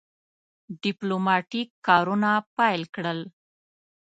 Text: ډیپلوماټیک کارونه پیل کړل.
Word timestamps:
ډیپلوماټیک 0.81 1.69
کارونه 1.87 2.29
پیل 2.57 2.81
کړل. 2.95 3.19